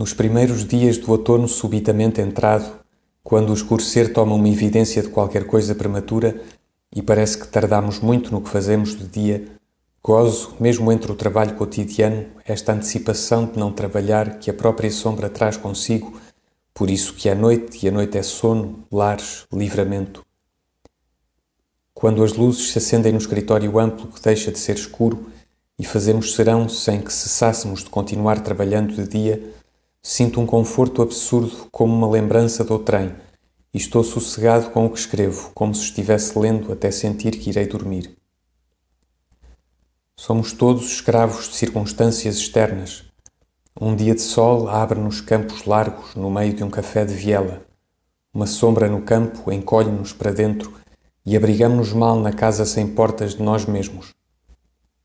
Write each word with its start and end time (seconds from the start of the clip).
Nos 0.00 0.14
primeiros 0.14 0.66
dias 0.66 0.96
do 0.96 1.10
outono 1.10 1.46
subitamente 1.46 2.22
entrado, 2.22 2.80
quando 3.22 3.50
o 3.50 3.52
escurecer 3.52 4.14
toma 4.14 4.34
uma 4.34 4.48
evidência 4.48 5.02
de 5.02 5.10
qualquer 5.10 5.46
coisa 5.46 5.74
prematura 5.74 6.40
e 6.90 7.02
parece 7.02 7.36
que 7.36 7.46
tardamos 7.46 7.98
muito 7.98 8.32
no 8.32 8.40
que 8.40 8.48
fazemos 8.48 8.96
de 8.96 9.06
dia, 9.06 9.46
gozo, 10.02 10.54
mesmo 10.58 10.90
entre 10.90 11.12
o 11.12 11.14
trabalho 11.14 11.54
cotidiano, 11.54 12.28
esta 12.46 12.72
antecipação 12.72 13.44
de 13.44 13.58
não 13.58 13.70
trabalhar 13.70 14.38
que 14.38 14.50
a 14.50 14.54
própria 14.54 14.90
sombra 14.90 15.28
traz 15.28 15.58
consigo, 15.58 16.18
por 16.72 16.88
isso 16.88 17.12
que 17.12 17.28
é 17.28 17.34
noite 17.34 17.84
e 17.84 17.88
a 17.90 17.92
noite 17.92 18.16
é 18.16 18.22
sono, 18.22 18.82
lares, 18.90 19.44
livramento. 19.52 20.24
Quando 21.92 22.24
as 22.24 22.32
luzes 22.32 22.70
se 22.70 22.78
acendem 22.78 23.12
no 23.12 23.18
escritório 23.18 23.78
amplo 23.78 24.06
que 24.06 24.22
deixa 24.22 24.50
de 24.50 24.58
ser 24.58 24.76
escuro 24.76 25.26
e 25.78 25.84
fazemos 25.84 26.34
serão 26.34 26.70
sem 26.70 27.02
que 27.02 27.12
cessássemos 27.12 27.84
de 27.84 27.90
continuar 27.90 28.40
trabalhando 28.40 28.94
de 28.94 29.06
dia, 29.06 29.59
Sinto 30.02 30.40
um 30.40 30.46
conforto 30.46 31.02
absurdo 31.02 31.68
como 31.70 31.94
uma 31.94 32.08
lembrança 32.08 32.64
do 32.64 32.78
trem 32.78 33.14
e 33.72 33.76
estou 33.76 34.02
sossegado 34.02 34.70
com 34.70 34.86
o 34.86 34.90
que 34.90 34.98
escrevo, 34.98 35.50
como 35.54 35.74
se 35.74 35.82
estivesse 35.82 36.38
lendo 36.38 36.72
até 36.72 36.90
sentir 36.90 37.32
que 37.32 37.50
irei 37.50 37.66
dormir. 37.66 38.16
Somos 40.18 40.54
todos 40.54 40.90
escravos 40.90 41.50
de 41.50 41.54
circunstâncias 41.56 42.36
externas. 42.36 43.04
Um 43.78 43.94
dia 43.94 44.14
de 44.14 44.22
sol 44.22 44.70
abre-nos 44.70 45.20
campos 45.20 45.66
largos 45.66 46.14
no 46.14 46.30
meio 46.30 46.54
de 46.54 46.64
um 46.64 46.70
café 46.70 47.04
de 47.04 47.12
viela. 47.12 47.62
Uma 48.32 48.46
sombra 48.46 48.88
no 48.88 49.02
campo 49.02 49.52
encolhe-nos 49.52 50.14
para 50.14 50.32
dentro 50.32 50.72
e 51.26 51.36
abrigamos-nos 51.36 51.92
mal 51.92 52.18
na 52.18 52.32
casa 52.32 52.64
sem 52.64 52.86
portas 52.86 53.34
de 53.34 53.42
nós 53.42 53.66
mesmos. 53.66 54.14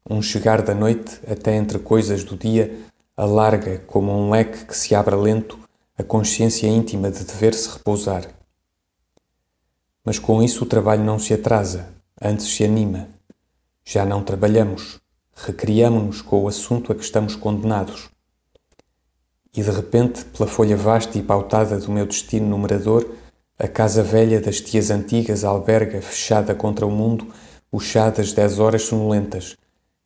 Um 0.10 0.22
chegar 0.22 0.62
da 0.62 0.74
noite 0.74 1.20
até 1.28 1.54
entre 1.54 1.80
coisas 1.80 2.24
do 2.24 2.38
dia 2.38 2.86
alarga, 3.18 3.80
como 3.88 4.12
um 4.12 4.30
leque 4.30 4.66
que 4.66 4.76
se 4.76 4.94
abre 4.94 5.16
lento, 5.16 5.58
a 5.98 6.04
consciência 6.04 6.68
íntima 6.68 7.10
de 7.10 7.24
dever-se 7.24 7.70
repousar. 7.70 8.28
Mas 10.04 10.20
com 10.20 10.44
isso 10.44 10.66
o 10.66 10.68
trabalho 10.68 11.04
não 11.04 11.18
se 11.18 11.34
atrasa, 11.34 11.88
antes 12.22 12.48
se 12.48 12.64
anima. 12.64 13.08
Já 13.84 14.06
não 14.06 14.22
trabalhamos, 14.22 15.00
recriamo-nos 15.34 16.22
com 16.22 16.44
o 16.44 16.48
assunto 16.48 16.92
a 16.92 16.96
que 16.96 17.04
estamos 17.04 17.36
condenados. 17.36 18.10
E 19.56 19.64
de 19.64 19.72
repente, 19.72 20.26
pela 20.26 20.50
folha 20.50 20.76
vasta 20.76 21.18
e 21.18 21.24
pautada 21.24 21.80
do 21.80 21.92
meu 21.92 22.06
destino 22.06 22.48
numerador, 22.48 23.10
a 23.58 23.70
casa 23.70 24.04
velha 24.04 24.42
das 24.42 24.60
tias 24.60 24.92
antigas 24.92 25.46
alberga, 25.46 26.02
fechada 26.02 26.54
contra 26.54 26.86
o 26.86 26.92
mundo, 26.92 27.34
o 27.72 27.80
chá 27.80 28.10
das 28.10 28.34
dez 28.34 28.60
horas 28.60 28.84
sonolentas, 28.84 29.56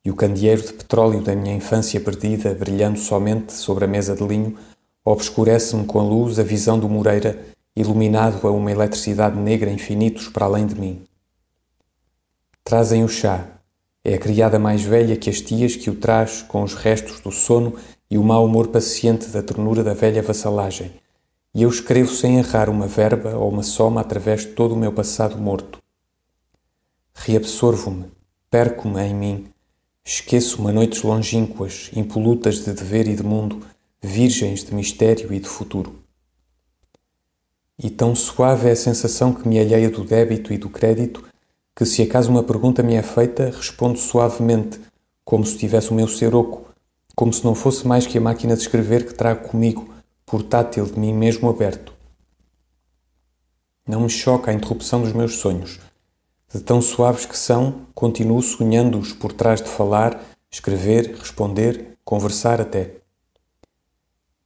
e 0.03 0.09
o 0.09 0.15
candeeiro 0.15 0.61
de 0.61 0.73
petróleo 0.73 1.21
da 1.21 1.35
minha 1.35 1.55
infância 1.55 1.99
perdida, 1.99 2.53
brilhando 2.53 2.99
somente 2.99 3.53
sobre 3.53 3.85
a 3.85 3.87
mesa 3.87 4.15
de 4.15 4.25
linho, 4.25 4.57
obscurece-me 5.03 5.85
com 5.85 5.99
a 5.99 6.03
luz 6.03 6.39
a 6.39 6.43
visão 6.43 6.79
do 6.79 6.87
Moreira, 6.87 7.39
iluminado 7.75 8.47
a 8.47 8.51
uma 8.51 8.71
eletricidade 8.71 9.37
negra 9.37 9.71
infinitos 9.71 10.27
para 10.29 10.45
além 10.45 10.65
de 10.65 10.75
mim. 10.79 11.03
Trazem 12.63 13.03
o 13.03 13.07
chá. 13.07 13.47
É 14.03 14.13
a 14.13 14.17
criada 14.17 14.57
mais 14.57 14.81
velha 14.81 15.17
que 15.17 15.29
as 15.29 15.41
tias 15.41 15.75
que 15.75 15.89
o 15.89 15.95
traz 15.95 16.41
com 16.41 16.63
os 16.63 16.73
restos 16.73 17.19
do 17.19 17.31
sono 17.31 17.75
e 18.09 18.17
o 18.17 18.23
mau 18.23 18.45
humor 18.45 18.69
paciente 18.69 19.27
da 19.29 19.43
ternura 19.43 19.83
da 19.83 19.93
velha 19.93 20.21
vassalagem. 20.21 20.91
E 21.53 21.63
eu 21.63 21.69
escrevo 21.69 22.13
sem 22.13 22.37
errar 22.37 22.69
uma 22.69 22.87
verba 22.87 23.35
ou 23.35 23.49
uma 23.49 23.63
soma 23.63 24.01
através 24.01 24.41
de 24.41 24.47
todo 24.47 24.73
o 24.73 24.77
meu 24.77 24.93
passado 24.93 25.37
morto. 25.37 25.79
Reabsorvo-me, 27.13 28.05
perco-me 28.49 29.01
em 29.01 29.13
mim, 29.13 29.47
Esqueço-me 30.11 30.71
noites 30.71 31.03
longínquas, 31.03 31.91
impolutas 31.95 32.65
de 32.65 32.73
dever 32.73 33.07
e 33.07 33.15
de 33.15 33.21
mundo, 33.21 33.61
virgens 34.01 34.63
de 34.63 34.73
mistério 34.73 35.31
e 35.31 35.39
de 35.39 35.47
futuro. 35.47 35.99
E 37.77 37.91
tão 37.91 38.15
suave 38.15 38.69
é 38.69 38.71
a 38.71 38.75
sensação 38.75 39.31
que 39.31 39.47
me 39.47 39.59
alheia 39.59 39.87
do 39.87 40.03
débito 40.03 40.51
e 40.51 40.57
do 40.57 40.67
crédito, 40.67 41.23
que 41.75 41.85
se 41.85 42.01
acaso 42.01 42.31
uma 42.31 42.41
pergunta 42.41 42.81
me 42.81 42.95
é 42.95 43.03
feita, 43.03 43.51
respondo 43.55 43.99
suavemente, 43.99 44.79
como 45.23 45.45
se 45.45 45.59
tivesse 45.59 45.91
o 45.91 45.93
meu 45.93 46.07
ser 46.07 46.33
oco, 46.33 46.67
como 47.15 47.31
se 47.31 47.45
não 47.45 47.53
fosse 47.53 47.87
mais 47.87 48.07
que 48.07 48.17
a 48.17 48.21
máquina 48.21 48.55
de 48.55 48.63
escrever 48.63 49.05
que 49.05 49.13
trago 49.13 49.47
comigo, 49.47 49.93
portátil 50.25 50.87
de 50.87 50.99
mim 50.99 51.13
mesmo 51.13 51.47
aberto. 51.47 51.93
Não 53.87 54.01
me 54.01 54.09
choca 54.09 54.49
a 54.49 54.55
interrupção 54.55 55.03
dos 55.03 55.13
meus 55.13 55.35
sonhos, 55.35 55.79
de 56.51 56.59
tão 56.59 56.81
suaves 56.81 57.27
que 57.27 57.37
são, 57.37 57.85
continuo 57.93 58.41
sonhando-os 58.41 59.13
por 59.13 59.31
trás 59.31 59.61
de 59.61 59.69
falar, 59.69 60.19
escrever, 60.49 61.15
responder, 61.15 61.97
conversar 62.03 62.59
até. 62.59 62.95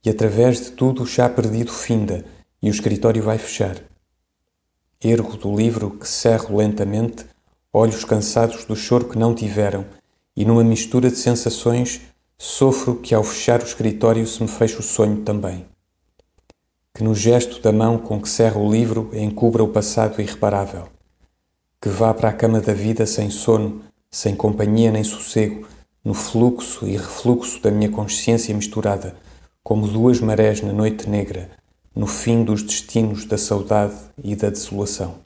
E 0.04 0.10
através 0.10 0.60
de 0.60 0.72
tudo 0.72 1.04
o 1.04 1.08
chá 1.08 1.30
perdido 1.30 1.72
finda 1.72 2.26
e 2.62 2.70
o 2.70 2.72
escritório 2.72 3.24
vai 3.24 3.38
fechar. 3.38 3.78
Ergo 5.02 5.38
do 5.38 5.56
livro 5.56 5.92
que 5.92 6.08
cerro 6.08 6.58
lentamente, 6.58 7.26
olhos 7.72 8.04
cansados 8.04 8.66
do 8.66 8.76
choro 8.76 9.08
que 9.08 9.18
não 9.18 9.34
tiveram, 9.34 9.86
e 10.36 10.44
numa 10.44 10.64
mistura 10.64 11.10
de 11.10 11.16
sensações 11.16 12.02
sofro 12.38 12.98
que 12.98 13.16
ao 13.16 13.24
fechar 13.24 13.62
o 13.62 13.66
escritório 13.66 14.28
se 14.28 14.42
me 14.42 14.50
feche 14.50 14.78
o 14.78 14.84
sonho 14.84 15.22
também. 15.22 15.66
Que 16.94 17.04
no 17.04 17.16
gesto 17.16 17.62
da 17.62 17.72
mão 17.72 17.98
com 17.98 18.22
que 18.22 18.28
cerro 18.28 18.66
o 18.66 18.72
livro 18.72 19.10
encubra 19.14 19.64
o 19.64 19.70
passado 19.70 20.22
irreparável 20.22 20.93
que 21.84 21.90
vá 21.90 22.14
para 22.14 22.30
a 22.30 22.34
cama 22.34 22.62
da 22.62 22.74
vida 22.74 23.06
sem 23.06 23.30
sono, 23.30 23.82
sem 24.10 24.34
companhia 24.34 24.90
nem 24.90 25.04
sossego, 25.04 25.68
no 26.02 26.14
fluxo 26.14 26.88
e 26.88 26.96
refluxo 26.96 27.62
da 27.62 27.70
minha 27.70 27.92
consciência 27.92 28.56
misturada, 28.56 29.18
como 29.62 29.86
duas 29.86 30.22
marés 30.22 30.62
na 30.62 30.72
noite 30.72 31.10
negra, 31.10 31.50
no 31.94 32.08
fim 32.08 32.42
dos 32.42 32.64
destinos 32.64 33.26
da 33.26 33.38
saudade 33.38 33.96
e 34.24 34.34
da 34.34 34.50
desolação. 34.50 35.23